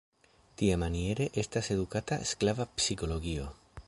[0.61, 3.47] Tiamaniere estas edukata sklava psikologio.